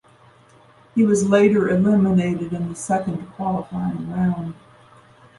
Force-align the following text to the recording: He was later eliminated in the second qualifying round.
He 0.95 1.03
was 1.05 1.29
later 1.29 1.69
eliminated 1.69 2.53
in 2.53 2.69
the 2.69 2.75
second 2.75 3.23
qualifying 3.33 4.11
round. 4.11 4.55